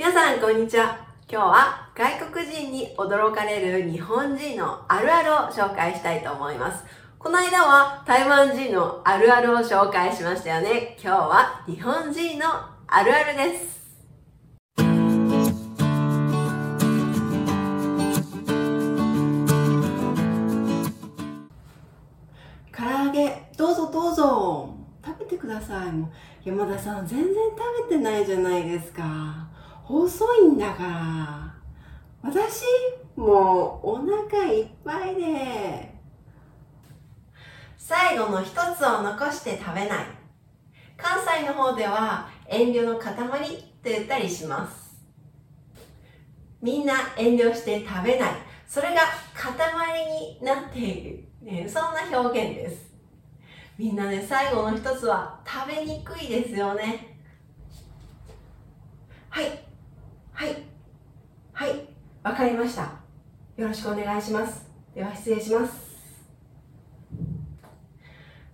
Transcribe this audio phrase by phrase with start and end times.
[0.00, 0.96] 皆さんこんにちは。
[1.30, 6.82] 今日は外国人に驚かれる日本人のあるあるを紹介したいと思います。
[7.18, 10.96] この間は台湾人のあるあるを紹介しましたよね。
[10.98, 12.46] 今日は日本人の
[12.86, 13.78] あるあるです。
[22.72, 24.74] 唐揚げどうぞどうぞ。
[25.04, 25.92] 食べてください。
[25.92, 26.10] もう
[26.48, 29.50] 山田さん全然食べてないじゃないですか。
[29.90, 31.54] 細いんだから
[32.22, 32.62] 私
[33.16, 35.94] もうお腹いっぱいで
[37.76, 40.06] 最後の一つを残して食べない。
[40.96, 44.94] 関西の方では遠慮の塊と言ったりします。
[46.62, 48.30] みんな遠慮して食べない。
[48.66, 49.00] それが
[49.34, 52.90] 塊になっている、ね、そんな表現です。
[53.80, 57.16] みんなね最後の一つは食べにくいですよね
[59.30, 59.46] はい
[60.34, 60.56] はい
[61.54, 61.88] はい
[62.22, 62.82] わかりました。
[63.56, 64.68] よろしくお願いします。
[64.94, 65.90] では失礼します。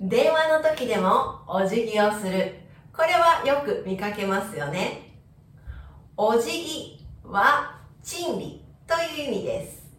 [0.00, 2.54] 電話の時でもお辞儀をする。
[2.96, 5.12] これはよく見かけますよね。
[6.16, 9.90] お辞儀は賃理という意味です。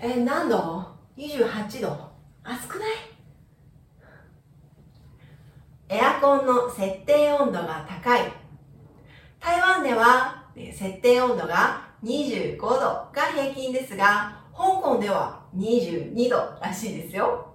[0.00, 0.84] え何度
[1.16, 1.96] ?28 度。
[2.42, 2.88] 暑くない？
[5.88, 8.32] エアコンの設定温度が高い。
[9.38, 10.37] 台湾では
[10.72, 17.54] 設定温度が25度が平均ですが香港では22度らしいですよ。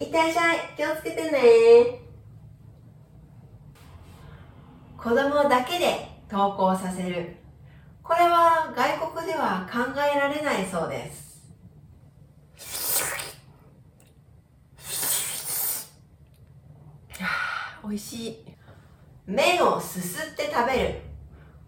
[0.00, 0.58] いってらっしゃい。
[0.76, 2.00] 気をつけてね。
[4.96, 7.36] 子供だけで登校させる。
[8.02, 11.32] これは外国では考えられないそうです。
[17.84, 18.44] 美味しい。
[19.26, 21.11] 麺をすすって食べる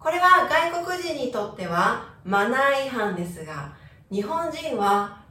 [0.05, 3.75] これは外国人にとってはマナー違反ですが
[4.13, 5.25] 日本人は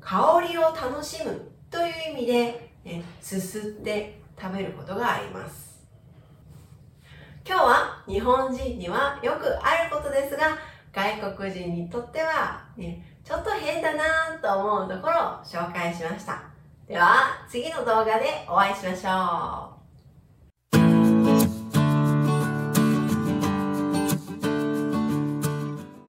[0.00, 5.86] 香りを楽しむという意味で、ね、すすって食べることがあります。
[7.46, 10.58] 今日は日本人にはよくあることですが
[10.92, 16.42] 外国人にとっては、ね、ちょっと変だなと思うところを紹介しました。
[16.88, 19.77] では次の動画でお会いしましょう。